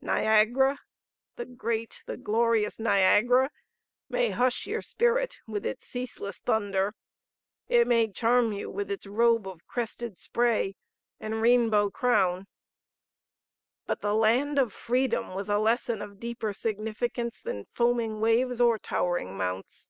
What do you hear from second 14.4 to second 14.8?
of